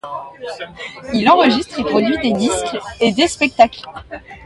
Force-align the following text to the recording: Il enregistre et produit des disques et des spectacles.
Il 1.13 1.29
enregistre 1.29 1.79
et 1.79 1.83
produit 1.83 2.17
des 2.17 2.33
disques 2.33 2.75
et 3.01 3.11
des 3.11 3.27
spectacles. 3.27 3.85